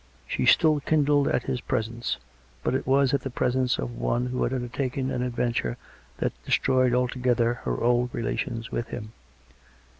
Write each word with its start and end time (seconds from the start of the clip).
She 0.25 0.47
still 0.47 0.79
kindled 0.79 1.27
at 1.27 1.43
his 1.43 1.61
presence; 1.61 2.17
but 2.63 2.73
it 2.73 2.87
was 2.87 3.13
at 3.13 3.21
the 3.21 3.29
presence 3.29 3.77
of 3.77 3.99
one 3.99 4.25
who 4.25 4.41
had 4.41 4.51
undertaken 4.51 5.11
an 5.11 5.21
adventure 5.21 5.77
that 6.17 6.33
destroyed 6.43 6.95
altogether 6.95 7.53
her 7.65 7.77
old 7.79 8.09
relations 8.11 8.71
with 8.71 8.87
him. 8.87 9.11